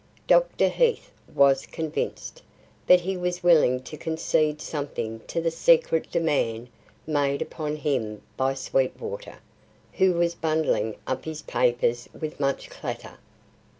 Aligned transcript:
Dr. 0.25 0.67
Heath 0.67 1.11
was 1.35 1.67
convinced, 1.67 2.41
but 2.87 3.01
he 3.01 3.15
was 3.15 3.43
willing 3.43 3.83
to 3.83 3.97
concede 3.97 4.59
something 4.59 5.19
to 5.27 5.39
the 5.39 5.51
secret 5.51 6.09
demand 6.11 6.69
made 7.05 7.39
upon 7.39 7.75
him 7.75 8.23
by 8.35 8.55
Sweetwater, 8.55 9.37
who 9.93 10.13
was 10.13 10.33
bundling 10.33 10.95
up 11.05 11.25
his 11.25 11.43
papers 11.43 12.09
with 12.19 12.39
much 12.39 12.67
clatter. 12.67 13.19